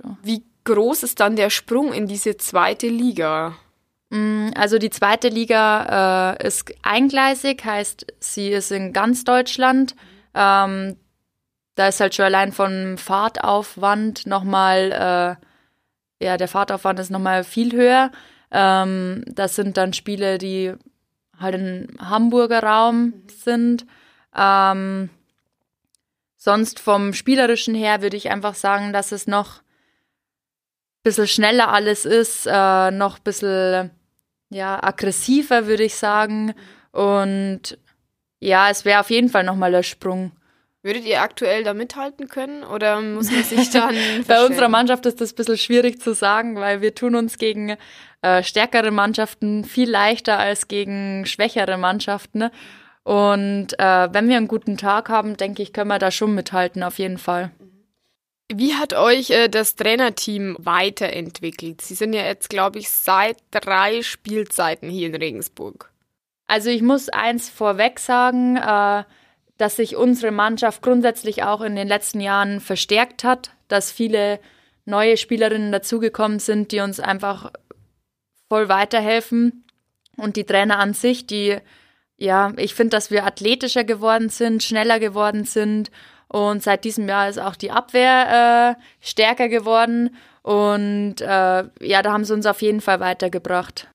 schon. 0.00 0.16
Wie 0.22 0.44
groß 0.64 1.02
ist 1.02 1.20
dann 1.20 1.36
der 1.36 1.50
Sprung 1.50 1.92
in 1.92 2.06
diese 2.06 2.36
zweite 2.36 2.88
Liga? 2.88 3.56
Mm, 4.10 4.50
also 4.56 4.78
die 4.78 4.90
zweite 4.90 5.28
Liga 5.28 6.36
äh, 6.38 6.46
ist 6.46 6.72
eingleisig, 6.82 7.64
heißt, 7.64 8.06
sie 8.18 8.50
ist 8.50 8.70
in 8.72 8.92
ganz 8.92 9.24
Deutschland. 9.24 9.94
Ähm, 10.34 10.96
da 11.76 11.88
ist 11.88 12.00
halt 12.00 12.14
schon 12.14 12.26
allein 12.26 12.52
von 12.52 12.98
Fahrtaufwand 12.98 14.26
nochmal, 14.26 15.38
äh, 16.20 16.24
ja, 16.24 16.36
der 16.36 16.48
Fahrtaufwand 16.48 16.98
ist 16.98 17.10
nochmal 17.10 17.44
viel 17.44 17.72
höher. 17.72 18.10
Ähm, 18.50 19.24
das 19.26 19.56
sind 19.56 19.76
dann 19.76 19.92
Spiele, 19.92 20.38
die 20.38 20.74
halt 21.38 21.54
im 21.54 21.88
Hamburger 21.98 22.62
Raum 22.62 23.14
sind. 23.28 23.86
Ähm, 24.36 25.08
sonst 26.36 26.80
vom 26.80 27.14
Spielerischen 27.14 27.74
her 27.74 28.02
würde 28.02 28.16
ich 28.16 28.30
einfach 28.30 28.54
sagen, 28.54 28.92
dass 28.92 29.12
es 29.12 29.26
noch 29.26 29.62
bisschen 31.02 31.26
schneller 31.26 31.72
alles 31.72 32.04
ist, 32.04 32.46
äh, 32.46 32.90
noch 32.90 33.18
ein 33.18 33.24
bisschen 33.24 33.90
ja, 34.50 34.82
aggressiver, 34.82 35.66
würde 35.66 35.84
ich 35.84 35.94
sagen. 35.94 36.54
Und 36.92 37.78
ja, 38.40 38.70
es 38.70 38.84
wäre 38.84 39.00
auf 39.00 39.10
jeden 39.10 39.28
Fall 39.28 39.44
nochmal 39.44 39.72
der 39.72 39.82
Sprung. 39.82 40.32
Würdet 40.82 41.04
ihr 41.04 41.20
aktuell 41.20 41.62
da 41.62 41.74
mithalten 41.74 42.28
können 42.28 42.64
oder 42.64 43.00
muss 43.02 43.30
man 43.30 43.44
sich 43.44 43.70
dann. 43.70 43.94
Bei 44.26 44.46
unserer 44.46 44.68
Mannschaft 44.68 45.04
ist 45.04 45.20
das 45.20 45.32
ein 45.32 45.36
bisschen 45.36 45.58
schwierig 45.58 46.00
zu 46.00 46.14
sagen, 46.14 46.56
weil 46.56 46.80
wir 46.80 46.94
tun 46.94 47.14
uns 47.14 47.36
gegen 47.36 47.76
äh, 48.22 48.42
stärkere 48.42 48.90
Mannschaften 48.90 49.64
viel 49.64 49.90
leichter 49.90 50.38
als 50.38 50.68
gegen 50.68 51.26
schwächere 51.26 51.76
Mannschaften. 51.76 52.50
Und 53.02 53.78
äh, 53.78 54.08
wenn 54.12 54.28
wir 54.28 54.38
einen 54.38 54.48
guten 54.48 54.78
Tag 54.78 55.10
haben, 55.10 55.36
denke 55.36 55.62
ich, 55.62 55.74
können 55.74 55.88
wir 55.88 55.98
da 55.98 56.10
schon 56.10 56.34
mithalten, 56.34 56.82
auf 56.82 56.98
jeden 56.98 57.18
Fall. 57.18 57.50
Wie 58.52 58.74
hat 58.74 58.94
euch 58.94 59.30
äh, 59.30 59.48
das 59.48 59.76
Trainerteam 59.76 60.56
weiterentwickelt? 60.58 61.80
Sie 61.82 61.94
sind 61.94 62.12
ja 62.12 62.24
jetzt, 62.24 62.50
glaube 62.50 62.80
ich, 62.80 62.90
seit 62.90 63.36
drei 63.52 64.02
Spielzeiten 64.02 64.90
hier 64.90 65.06
in 65.06 65.14
Regensburg. 65.14 65.92
Also 66.48 66.68
ich 66.68 66.82
muss 66.82 67.08
eins 67.08 67.48
vorweg 67.48 68.00
sagen, 68.00 68.56
äh, 68.56 69.04
dass 69.56 69.76
sich 69.76 69.94
unsere 69.94 70.32
Mannschaft 70.32 70.82
grundsätzlich 70.82 71.44
auch 71.44 71.60
in 71.60 71.76
den 71.76 71.86
letzten 71.86 72.20
Jahren 72.20 72.60
verstärkt 72.60 73.22
hat, 73.22 73.50
dass 73.68 73.92
viele 73.92 74.40
neue 74.84 75.16
Spielerinnen 75.16 75.70
dazugekommen 75.70 76.40
sind, 76.40 76.72
die 76.72 76.80
uns 76.80 76.98
einfach 76.98 77.52
voll 78.48 78.68
weiterhelfen. 78.68 79.64
Und 80.16 80.34
die 80.34 80.44
Trainer 80.44 80.80
an 80.80 80.92
sich, 80.92 81.26
die, 81.26 81.58
ja, 82.16 82.52
ich 82.56 82.74
finde, 82.74 82.96
dass 82.96 83.12
wir 83.12 83.24
athletischer 83.26 83.84
geworden 83.84 84.28
sind, 84.28 84.64
schneller 84.64 84.98
geworden 84.98 85.44
sind. 85.44 85.92
Und 86.32 86.62
seit 86.62 86.84
diesem 86.84 87.08
Jahr 87.08 87.28
ist 87.28 87.40
auch 87.40 87.56
die 87.56 87.72
Abwehr 87.72 88.76
äh, 88.78 88.82
stärker 89.04 89.48
geworden. 89.48 90.14
Und 90.42 91.20
äh, 91.20 91.64
ja, 91.80 92.02
da 92.02 92.12
haben 92.12 92.24
sie 92.24 92.32
uns 92.32 92.46
auf 92.46 92.62
jeden 92.62 92.80
Fall 92.80 93.00
weitergebracht. 93.00 93.88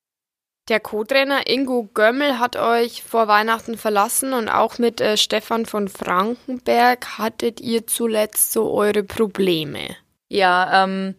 Der 0.68 0.82
Co-Trainer 0.82 1.48
Ingo 1.48 1.89
Gömmel 1.94 2.38
hat 2.38 2.58
euch 2.58 3.04
vor 3.04 3.30
Weihnachten 3.30 3.77
verlassen 3.77 4.34
und 4.34 4.50
auch 4.50 4.80
mit 4.80 5.00
äh, 5.00 5.15
Stefan 5.15 5.65
von 5.65 5.88
Frankenberg 5.88 7.18
hattet 7.18 7.62
ihr 7.62 7.88
zuletzt 7.88 8.51
so 8.51 8.74
eure 8.74 9.04
Probleme. 9.04 9.96
Ja, 10.27 10.84
ähm, 10.84 11.15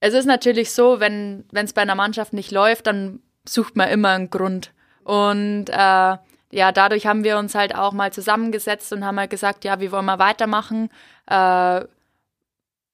es 0.00 0.12
ist 0.12 0.26
natürlich 0.26 0.72
so, 0.72 1.00
wenn 1.00 1.46
es 1.52 1.72
bei 1.72 1.80
einer 1.80 1.94
Mannschaft 1.94 2.34
nicht 2.34 2.50
läuft, 2.50 2.86
dann 2.86 3.22
sucht 3.48 3.76
man 3.76 3.88
immer 3.88 4.10
einen 4.10 4.28
Grund. 4.28 4.72
Und 5.04 5.70
äh, 5.70 6.16
ja, 6.54 6.70
dadurch 6.70 7.06
haben 7.06 7.24
wir 7.24 7.36
uns 7.36 7.56
halt 7.56 7.74
auch 7.74 7.92
mal 7.92 8.12
zusammengesetzt 8.12 8.92
und 8.92 9.04
haben 9.04 9.18
halt 9.18 9.30
gesagt, 9.30 9.64
ja, 9.64 9.80
wie 9.80 9.90
wollen 9.90 10.04
wir 10.04 10.20
weitermachen? 10.20 10.88
Äh, 11.26 11.80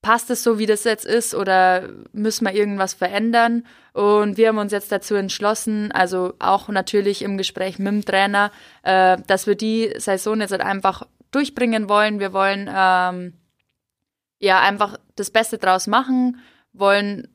passt 0.01 0.31
es 0.31 0.43
so, 0.43 0.59
wie 0.59 0.65
das 0.65 0.85
jetzt 0.85 1.05
ist 1.05 1.35
oder 1.35 1.91
müssen 2.13 2.47
wir 2.47 2.55
irgendwas 2.55 2.95
verändern? 2.95 3.67
Und 3.93 4.39
wir 4.39 4.49
haben 4.49 4.57
uns 4.57 4.73
jetzt 4.73 4.91
dazu 4.91 5.15
entschlossen, 5.15 5.93
also 5.93 6.33
auch 6.39 6.69
natürlich 6.69 7.21
im 7.21 7.37
Gespräch 7.37 7.79
mit 7.79 7.89
dem 7.89 8.05
Trainer, 8.05 8.51
äh, 8.83 9.19
dass 9.27 9.47
wir 9.47 9.57
die 9.57 9.93
Saison 9.99 10.41
jetzt 10.41 10.53
halt 10.53 10.63
einfach 10.63 11.07
durchbringen 11.31 11.91
wollen. 11.91 12.19
Wir 12.19 12.33
wollen 12.33 12.67
ähm, 12.75 13.35
ja 14.39 14.61
einfach 14.61 14.97
das 15.17 15.31
Beste 15.31 15.59
draus 15.59 15.87
machen, 15.87 16.41
wollen 16.73 17.29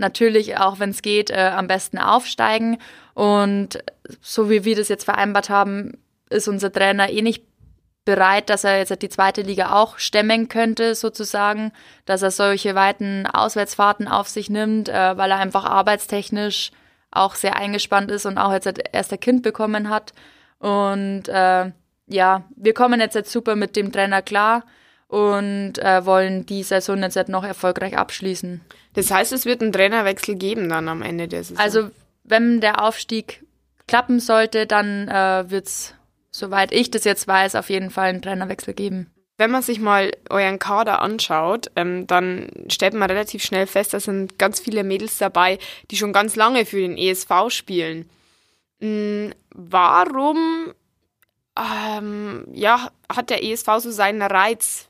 natürlich 0.00 0.58
auch, 0.58 0.78
wenn 0.78 0.90
es 0.90 1.02
geht, 1.02 1.30
äh, 1.30 1.52
am 1.54 1.66
besten 1.66 1.98
aufsteigen. 1.98 2.78
Und 3.14 3.82
so 4.20 4.50
wie 4.50 4.64
wir 4.64 4.76
das 4.76 4.88
jetzt 4.88 5.04
vereinbart 5.04 5.50
haben, 5.50 5.98
ist 6.30 6.48
unser 6.48 6.72
Trainer 6.72 7.10
eh 7.10 7.22
nicht 7.22 7.44
bereit, 8.04 8.50
dass 8.50 8.64
er 8.64 8.78
jetzt 8.78 9.02
die 9.02 9.08
zweite 9.08 9.42
Liga 9.42 9.72
auch 9.72 9.98
stemmen 9.98 10.48
könnte, 10.48 10.94
sozusagen, 10.94 11.72
dass 12.06 12.22
er 12.22 12.30
solche 12.30 12.74
weiten 12.74 13.26
Auswärtsfahrten 13.26 14.08
auf 14.08 14.28
sich 14.28 14.50
nimmt, 14.50 14.88
äh, 14.88 15.16
weil 15.16 15.30
er 15.30 15.38
einfach 15.38 15.64
arbeitstechnisch 15.64 16.70
auch 17.10 17.34
sehr 17.34 17.56
eingespannt 17.56 18.10
ist 18.10 18.26
und 18.26 18.38
auch 18.38 18.52
jetzt 18.52 18.72
erst 18.92 19.12
ein 19.12 19.20
Kind 19.20 19.42
bekommen 19.42 19.90
hat. 19.90 20.12
Und 20.58 21.28
äh, 21.28 21.72
ja, 22.06 22.44
wir 22.56 22.74
kommen 22.74 23.00
jetzt, 23.00 23.14
jetzt 23.14 23.32
super 23.32 23.56
mit 23.56 23.76
dem 23.76 23.92
Trainer 23.92 24.22
klar 24.22 24.64
und 25.10 25.78
äh, 25.78 26.06
wollen 26.06 26.46
die 26.46 26.62
Saison 26.62 27.02
jetzt 27.02 27.28
noch 27.28 27.44
erfolgreich 27.44 27.98
abschließen. 27.98 28.60
Das 28.94 29.10
heißt, 29.10 29.32
es 29.32 29.44
wird 29.44 29.60
einen 29.60 29.72
Trainerwechsel 29.72 30.36
geben 30.36 30.68
dann 30.68 30.88
am 30.88 31.02
Ende 31.02 31.26
der 31.26 31.42
Saison? 31.42 31.62
Also, 31.62 31.90
wenn 32.22 32.60
der 32.60 32.82
Aufstieg 32.82 33.44
klappen 33.88 34.20
sollte, 34.20 34.66
dann 34.66 35.08
äh, 35.08 35.50
wird 35.50 35.66
es 35.66 35.94
soweit 36.30 36.72
ich 36.72 36.90
das 36.90 37.04
jetzt 37.04 37.26
weiß, 37.26 37.56
auf 37.56 37.70
jeden 37.70 37.90
Fall 37.90 38.10
einen 38.10 38.22
Trainerwechsel 38.22 38.74
geben. 38.74 39.10
Wenn 39.36 39.50
man 39.50 39.62
sich 39.62 39.80
mal 39.80 40.12
euren 40.28 40.58
Kader 40.58 41.00
anschaut, 41.00 41.72
ähm, 41.74 42.06
dann 42.06 42.50
stellt 42.68 42.94
man 42.94 43.10
relativ 43.10 43.42
schnell 43.42 43.66
fest, 43.66 43.94
da 43.94 43.98
sind 43.98 44.38
ganz 44.38 44.60
viele 44.60 44.84
Mädels 44.84 45.18
dabei, 45.18 45.58
die 45.90 45.96
schon 45.96 46.12
ganz 46.12 46.36
lange 46.36 46.66
für 46.66 46.80
den 46.80 46.96
ESV 46.96 47.48
spielen. 47.48 48.08
Mhm, 48.80 49.32
warum 49.52 50.72
ähm, 51.58 52.46
ja, 52.52 52.90
hat 53.12 53.30
der 53.30 53.42
ESV 53.42 53.66
so 53.78 53.90
seinen 53.90 54.22
Reiz? 54.22 54.89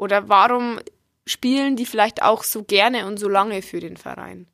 Oder 0.00 0.30
warum 0.30 0.80
spielen 1.26 1.76
die 1.76 1.84
vielleicht 1.84 2.22
auch 2.22 2.42
so 2.42 2.64
gerne 2.64 3.06
und 3.06 3.18
so 3.18 3.28
lange 3.28 3.60
für 3.60 3.80
den 3.80 3.98
Verein? 3.98 4.46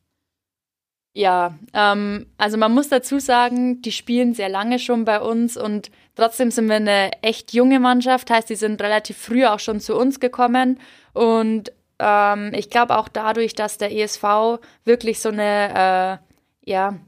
Ja, 1.14 1.56
ähm, 1.72 2.26
also 2.36 2.58
man 2.58 2.74
muss 2.74 2.88
dazu 2.88 3.20
sagen, 3.20 3.80
die 3.80 3.92
spielen 3.92 4.34
sehr 4.34 4.48
lange 4.48 4.80
schon 4.80 5.04
bei 5.04 5.20
uns 5.20 5.56
und 5.56 5.92
trotzdem 6.16 6.50
sind 6.50 6.68
wir 6.68 6.76
eine 6.76 7.22
echt 7.22 7.52
junge 7.52 7.78
Mannschaft, 7.78 8.28
heißt, 8.28 8.50
die 8.50 8.56
sind 8.56 8.82
relativ 8.82 9.16
früh 9.16 9.46
auch 9.46 9.60
schon 9.60 9.78
zu 9.78 9.96
uns 9.96 10.18
gekommen 10.18 10.80
und 11.14 11.72
ähm, 12.00 12.50
ich 12.52 12.68
glaube 12.68 12.98
auch 12.98 13.08
dadurch, 13.08 13.54
dass 13.54 13.78
der 13.78 13.92
ESV 13.92 14.58
wirklich 14.84 15.20
so 15.20 15.28
eine, 15.28 16.20
äh, 16.66 16.70
ja, 16.70 16.98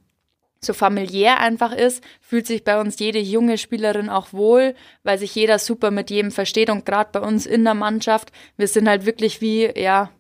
so 0.61 0.73
familiär 0.73 1.39
einfach 1.39 1.73
ist, 1.73 2.03
fühlt 2.21 2.47
sich 2.47 2.65
bei 2.65 2.81
uns 2.81 2.99
jede 2.99 3.21
junge 3.21 3.59
Spielerin 3.59 4.09
auch 4.09 4.33
wohl, 4.33 4.75
weil 5.05 5.19
sich 5.19 5.35
jeder 5.35 5.59
super 5.59 5.91
mit 5.91 6.11
jedem 6.11 6.31
versteht 6.31 6.71
und 6.71 6.85
gerade 6.85 7.11
bei 7.13 7.21
uns 7.21 7.47
in 7.47 7.65
der 7.65 7.75
Mannschaft, 7.75 8.33
wir 8.57 8.69
sind 8.69 8.89
halt 8.89 9.07
wirklich 9.07 9.41
wie, 9.41 9.71
ja, 9.79 10.11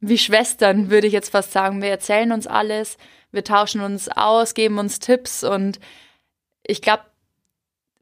wie 0.00 0.18
Schwestern, 0.18 0.90
würde 0.90 1.06
ich 1.06 1.12
jetzt 1.12 1.30
fast 1.30 1.52
sagen. 1.52 1.80
Wir 1.80 1.88
erzählen 1.88 2.32
uns 2.32 2.46
alles, 2.46 2.98
wir 3.32 3.44
tauschen 3.44 3.80
uns 3.80 4.08
aus, 4.08 4.54
geben 4.54 4.78
uns 4.78 4.98
Tipps 4.98 5.42
und 5.42 5.80
ich 6.62 6.82
glaube, 6.82 7.04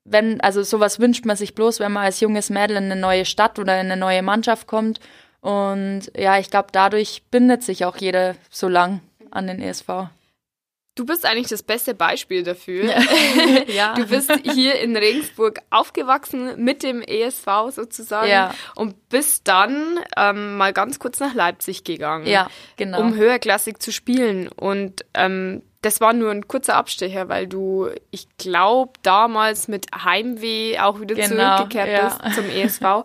wenn, 0.05 0.41
also 0.41 0.63
sowas 0.63 1.01
wünscht 1.01 1.25
man 1.25 1.37
sich 1.37 1.55
bloß, 1.55 1.81
wenn 1.81 1.93
man 1.93 2.05
als 2.05 2.21
junges 2.21 2.51
Mädel 2.51 2.77
in 2.77 2.85
eine 2.85 2.97
neue 2.97 3.25
Stadt 3.25 3.59
oder 3.59 3.81
in 3.81 3.91
eine 3.91 3.97
neue 3.97 4.23
Mannschaft 4.23 4.67
kommt. 4.67 5.01
Und 5.41 6.13
ja, 6.17 6.39
ich 6.39 6.51
glaube, 6.51 6.69
dadurch 6.73 7.23
bindet 7.31 7.63
sich 7.63 7.85
auch 7.85 7.97
jeder 7.97 8.35
so 8.51 8.69
lang 8.69 9.01
an 9.31 9.47
den 9.47 9.61
ESV. 9.61 10.09
Du 10.97 11.05
bist 11.05 11.27
eigentlich 11.27 11.49
das 11.49 11.65
beste 11.65 11.93
Beispiel 11.93 12.45
dafür. 12.45 12.85
ja. 13.67 13.95
Du 13.95 14.07
bist 14.07 14.33
hier 14.53 14.79
in 14.81 14.97
Regensburg 14.97 15.61
aufgewachsen 15.71 16.63
mit 16.63 16.85
dem 16.85 17.03
ESV 17.03 17.47
sozusagen 17.71 18.31
ja. 18.31 18.55
und 18.77 19.09
bist 19.09 19.49
dann 19.49 19.99
ähm, 20.17 20.57
mal 20.57 20.73
ganz 20.73 21.01
kurz 21.01 21.19
nach 21.19 21.35
Leipzig 21.35 21.83
gegangen, 21.83 22.27
ja, 22.27 22.49
genau. 22.77 23.01
um 23.01 23.17
höherklassig 23.17 23.83
zu 23.83 23.91
spielen. 23.91 24.47
Und 24.47 25.05
ähm, 25.15 25.63
das 25.83 26.01
war 26.01 26.13
nur 26.13 26.31
ein 26.31 26.47
kurzer 26.47 26.77
Abstecher, 26.77 27.29
weil 27.29 27.49
du, 27.49 27.89
ich 28.13 28.29
glaube, 28.39 28.93
damals 29.03 29.67
mit 29.67 29.87
Heimweh 30.05 30.79
auch 30.79 31.01
wieder 31.01 31.17
genau, 31.17 31.57
zurückgekehrt 31.57 32.21
bist 32.23 32.35
zum 32.37 32.49
ESV. 32.49 33.05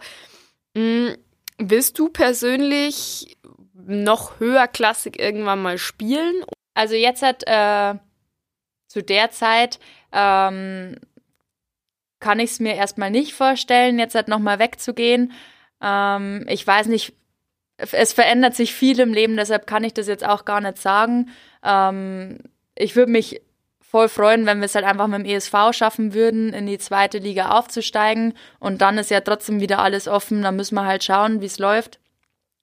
mhm. 0.75 1.15
Willst 1.61 1.99
du 1.99 2.07
persönlich 2.07 3.35
noch 3.73 4.39
höherklassig 4.39 5.19
irgendwann 5.19 5.61
mal 5.61 5.77
spielen? 5.77 6.41
Also 6.79 6.95
jetzt 6.95 7.21
hat 7.23 7.43
äh, 7.45 7.99
zu 8.87 9.03
der 9.03 9.31
Zeit 9.31 9.79
ähm, 10.13 10.95
kann 12.21 12.39
ich 12.39 12.51
es 12.51 12.61
mir 12.61 12.75
erstmal 12.75 13.11
nicht 13.11 13.33
vorstellen, 13.33 13.99
jetzt 13.99 14.15
halt 14.15 14.29
nochmal 14.29 14.59
wegzugehen. 14.59 15.33
Ähm, 15.81 16.45
ich 16.47 16.65
weiß 16.65 16.87
nicht, 16.87 17.15
es 17.75 18.13
verändert 18.13 18.55
sich 18.55 18.73
viel 18.73 18.97
im 19.01 19.13
Leben, 19.13 19.35
deshalb 19.35 19.67
kann 19.67 19.83
ich 19.83 19.93
das 19.93 20.07
jetzt 20.07 20.25
auch 20.25 20.45
gar 20.45 20.61
nicht 20.61 20.77
sagen. 20.77 21.31
Ähm, 21.65 22.37
ich 22.75 22.95
würde 22.95 23.11
mich 23.11 23.41
voll 23.81 24.07
freuen, 24.07 24.45
wenn 24.45 24.59
wir 24.59 24.65
es 24.67 24.75
halt 24.75 24.85
einfach 24.85 25.07
mit 25.07 25.19
dem 25.19 25.25
ESV 25.25 25.73
schaffen 25.73 26.13
würden, 26.13 26.53
in 26.53 26.65
die 26.65 26.77
zweite 26.77 27.17
Liga 27.17 27.59
aufzusteigen. 27.59 28.35
Und 28.61 28.81
dann 28.81 28.97
ist 28.97 29.11
ja 29.11 29.19
trotzdem 29.19 29.59
wieder 29.59 29.79
alles 29.79 30.07
offen. 30.07 30.43
Da 30.43 30.53
müssen 30.53 30.75
wir 30.75 30.85
halt 30.85 31.03
schauen, 31.03 31.41
wie 31.41 31.47
es 31.47 31.59
läuft. 31.59 31.99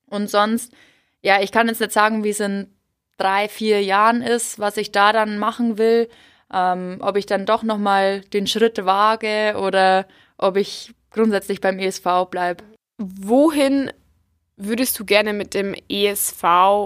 Und 0.06 0.30
sonst, 0.30 0.72
ja, 1.20 1.42
ich 1.42 1.52
kann 1.52 1.68
jetzt 1.68 1.80
nicht 1.80 1.92
sagen, 1.92 2.24
wie 2.24 2.30
es 2.30 2.40
in 2.40 2.75
drei, 3.16 3.48
vier 3.48 3.82
Jahren 3.82 4.22
ist, 4.22 4.58
was 4.58 4.76
ich 4.76 4.92
da 4.92 5.12
dann 5.12 5.38
machen 5.38 5.78
will, 5.78 6.08
ähm, 6.52 6.98
ob 7.00 7.16
ich 7.16 7.26
dann 7.26 7.46
doch 7.46 7.62
nochmal 7.62 8.20
den 8.20 8.46
Schritt 8.46 8.84
wage 8.84 9.56
oder 9.58 10.06
ob 10.38 10.56
ich 10.56 10.94
grundsätzlich 11.10 11.60
beim 11.60 11.78
ESV 11.78 12.26
bleibe. 12.30 12.64
Wohin 12.98 13.90
würdest 14.56 14.98
du 14.98 15.04
gerne 15.04 15.32
mit 15.32 15.54
dem 15.54 15.74
ESV 15.88 16.44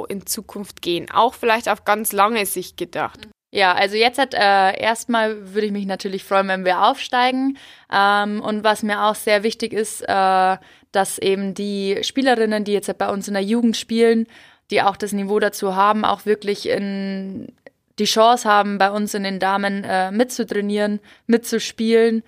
in 0.08 0.26
Zukunft 0.26 0.82
gehen? 0.82 1.10
Auch 1.10 1.34
vielleicht 1.34 1.68
auf 1.68 1.84
ganz 1.84 2.12
lange 2.12 2.46
Sicht 2.46 2.76
gedacht. 2.76 3.28
Ja, 3.52 3.74
also 3.74 3.96
jetzt 3.96 4.18
hat 4.18 4.32
äh, 4.32 4.80
erstmal 4.80 5.54
würde 5.54 5.66
ich 5.66 5.72
mich 5.72 5.86
natürlich 5.86 6.22
freuen, 6.22 6.46
wenn 6.46 6.64
wir 6.64 6.84
aufsteigen. 6.84 7.58
Ähm, 7.92 8.40
und 8.40 8.62
was 8.62 8.84
mir 8.84 9.04
auch 9.04 9.16
sehr 9.16 9.42
wichtig 9.42 9.72
ist, 9.72 10.02
äh, 10.02 10.56
dass 10.92 11.18
eben 11.18 11.54
die 11.54 11.98
Spielerinnen, 12.02 12.64
die 12.64 12.72
jetzt 12.72 12.96
bei 12.98 13.08
uns 13.08 13.26
in 13.26 13.34
der 13.34 13.42
Jugend 13.42 13.76
spielen, 13.76 14.26
die 14.70 14.82
auch 14.82 14.96
das 14.96 15.12
Niveau 15.12 15.38
dazu 15.38 15.74
haben, 15.74 16.04
auch 16.04 16.26
wirklich 16.26 16.68
in 16.68 17.52
die 17.98 18.04
Chance 18.04 18.48
haben, 18.48 18.78
bei 18.78 18.90
uns 18.90 19.14
in 19.14 19.24
den 19.24 19.38
Damen 19.38 19.84
äh, 19.84 20.10
mitzutrainieren, 20.10 21.00
mitzuspielen. 21.26 22.22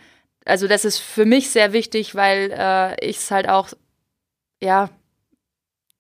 Also 0.45 0.67
das 0.69 0.85
ist 0.85 0.99
für 0.99 1.25
mich 1.25 1.51
sehr 1.51 1.73
wichtig, 1.73 2.15
weil 2.15 2.53
äh, 2.53 3.07
ich 3.07 3.19
es 3.19 3.31
halt 3.31 3.49
auch, 3.49 3.69
ja. 4.61 4.91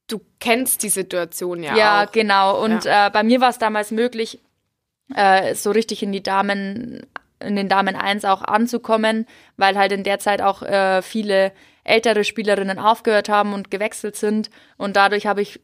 Du 0.09 0.21
kennst 0.41 0.83
die 0.83 0.91
Situation 0.91 1.63
ja. 1.63 1.77
Ja, 1.77 2.05
auch. 2.05 2.13
genau. 2.13 2.63
Und 2.63 2.85
ja. 2.85 3.07
äh, 3.07 3.11
bei 3.11 3.23
mir 3.23 3.41
war 3.41 3.49
es 3.49 3.59
damals 3.59 3.93
möglich, 3.93 4.41
äh, 5.15 5.55
so 5.55 5.71
richtig 5.71 6.03
in 6.03 6.13
die 6.13 6.23
Damen 6.23 7.07
in 7.43 7.57
den 7.57 7.69
Damen 7.69 7.97
1 7.97 8.25
auch 8.25 8.43
anzukommen, 8.43 9.27
weil 9.57 9.77
halt 9.77 9.93
in 9.93 10.05
der 10.05 10.19
Zeit 10.19 10.41
auch 10.41 10.63
äh, 10.63 11.03
viele 11.03 11.53
ältere 11.85 12.25
Spielerinnen 12.25 12.79
aufgehört 12.79 13.29
haben 13.29 13.53
und 13.53 13.71
gewechselt 13.71 14.17
sind. 14.17 14.51
Und 14.77 14.97
dadurch 14.97 15.27
habe 15.27 15.43
ich 15.43 15.61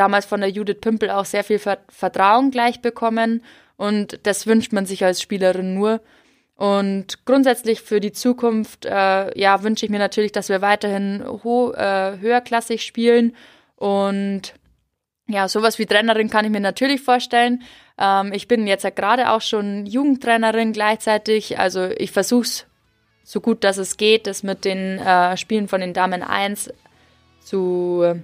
damals 0.00 0.24
von 0.24 0.40
der 0.40 0.48
Judith 0.48 0.80
Pimpel 0.80 1.10
auch 1.10 1.26
sehr 1.26 1.44
viel 1.44 1.58
Vertrauen 1.58 2.50
gleich 2.50 2.80
bekommen. 2.80 3.44
Und 3.76 4.20
das 4.22 4.46
wünscht 4.46 4.72
man 4.72 4.86
sich 4.86 5.04
als 5.04 5.20
Spielerin 5.20 5.74
nur. 5.74 6.00
Und 6.56 7.24
grundsätzlich 7.26 7.82
für 7.82 8.00
die 8.00 8.12
Zukunft, 8.12 8.86
äh, 8.86 9.38
ja, 9.38 9.62
wünsche 9.62 9.84
ich 9.84 9.90
mir 9.90 9.98
natürlich, 9.98 10.32
dass 10.32 10.48
wir 10.48 10.62
weiterhin 10.62 11.22
ho 11.44 11.72
äh, 11.72 12.18
höherklassig 12.18 12.82
spielen. 12.82 13.36
Und 13.76 14.54
ja, 15.28 15.48
sowas 15.48 15.78
wie 15.78 15.86
Trainerin 15.86 16.30
kann 16.30 16.44
ich 16.46 16.50
mir 16.50 16.60
natürlich 16.60 17.02
vorstellen. 17.02 17.62
Ähm, 17.98 18.32
ich 18.32 18.48
bin 18.48 18.66
jetzt 18.66 18.84
ja 18.84 18.90
gerade 18.90 19.30
auch 19.30 19.42
schon 19.42 19.84
Jugendtrainerin 19.84 20.72
gleichzeitig. 20.72 21.58
Also 21.58 21.84
ich 21.84 22.10
versuche 22.10 22.42
es 22.42 22.66
so 23.22 23.40
gut, 23.40 23.64
dass 23.64 23.76
es 23.76 23.96
geht, 23.98 24.26
das 24.26 24.42
mit 24.42 24.64
den 24.64 24.98
äh, 24.98 25.36
Spielen 25.36 25.68
von 25.68 25.80
den 25.80 25.92
Damen 25.92 26.22
1 26.22 26.72
zu 27.42 28.02
äh, 28.04 28.16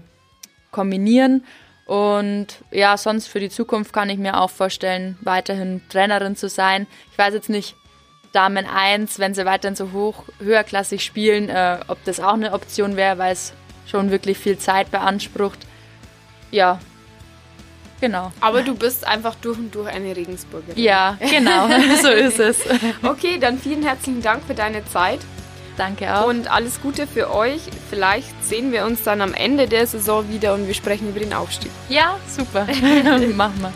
kombinieren. 0.70 1.44
Und 1.86 2.48
ja, 2.72 2.96
sonst 2.96 3.28
für 3.28 3.40
die 3.40 3.48
Zukunft 3.48 3.92
kann 3.92 4.10
ich 4.10 4.18
mir 4.18 4.40
auch 4.40 4.50
vorstellen, 4.50 5.16
weiterhin 5.22 5.80
Trainerin 5.88 6.36
zu 6.36 6.48
sein. 6.48 6.86
Ich 7.12 7.18
weiß 7.18 7.32
jetzt 7.32 7.48
nicht, 7.48 7.76
Damen 8.32 8.66
1, 8.66 9.18
wenn 9.18 9.34
sie 9.34 9.46
weiterhin 9.46 9.76
so 9.76 9.92
hoch, 9.92 10.24
höherklassig 10.40 11.02
spielen, 11.02 11.48
äh, 11.48 11.78
ob 11.86 12.02
das 12.04 12.20
auch 12.20 12.34
eine 12.34 12.52
Option 12.52 12.96
wäre, 12.96 13.18
weil 13.18 13.32
es 13.32 13.54
schon 13.86 14.10
wirklich 14.10 14.36
viel 14.36 14.58
Zeit 14.58 14.90
beansprucht. 14.90 15.60
Ja, 16.50 16.80
Genau. 18.00 18.30
Aber 18.40 18.62
du 18.62 18.74
bist 18.74 19.06
einfach 19.06 19.34
durch 19.36 19.58
und 19.58 19.74
durch 19.74 19.88
eine 19.88 20.14
Regensburgerin. 20.14 20.82
Ja, 20.82 21.16
genau. 21.30 21.68
so 22.02 22.08
ist 22.10 22.38
es. 22.38 22.58
Okay, 23.02 23.38
dann 23.38 23.58
vielen 23.58 23.82
herzlichen 23.82 24.20
Dank 24.20 24.44
für 24.44 24.54
deine 24.54 24.84
Zeit. 24.84 25.20
Danke 25.76 26.14
auch. 26.16 26.28
Und 26.28 26.50
alles 26.50 26.80
Gute 26.80 27.06
für 27.06 27.32
euch. 27.32 27.60
Vielleicht 27.90 28.32
sehen 28.42 28.72
wir 28.72 28.84
uns 28.84 29.02
dann 29.02 29.20
am 29.20 29.34
Ende 29.34 29.68
der 29.68 29.86
Saison 29.86 30.28
wieder 30.28 30.54
und 30.54 30.66
wir 30.66 30.74
sprechen 30.74 31.08
über 31.08 31.20
den 31.20 31.32
Aufstieg. 31.32 31.70
Ja, 31.88 32.16
super. 32.28 32.66
Machen 33.36 33.60
wir. 33.60 33.72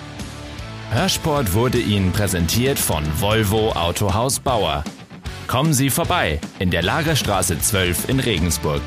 Hörsport 0.93 1.55
wurde 1.55 1.79
Ihnen 1.79 2.11
präsentiert 2.11 2.79
von 2.79 3.05
Volvo 3.21 3.71
Autohaus 3.73 4.41
Bauer. 4.41 4.83
Kommen 5.47 5.73
Sie 5.73 5.91
vorbei 5.91 6.41
in 6.59 6.71
der 6.71 6.83
Lagerstraße 6.83 7.59
12 7.59 8.09
in 8.09 8.21
Regensburg. 8.21 8.83